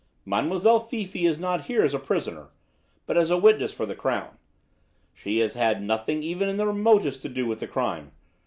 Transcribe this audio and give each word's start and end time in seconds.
"Mademoiselle 0.25 0.79
Fifi 0.79 1.27
is 1.27 1.37
not 1.37 1.65
here 1.65 1.83
as 1.83 1.93
a 1.93 1.99
prisoner, 1.99 2.47
but 3.05 3.19
as 3.19 3.29
a 3.29 3.37
witness 3.37 3.71
for 3.71 3.85
the 3.85 3.93
Crown. 3.93 4.35
She 5.13 5.37
has 5.41 5.53
had 5.53 5.83
nothing 5.83 6.23
even 6.23 6.49
in 6.49 6.57
the 6.57 6.65
remotest 6.65 7.21
to 7.21 7.29
do 7.29 7.45
with 7.45 7.59
the 7.59 7.67
crime. 7.67 8.11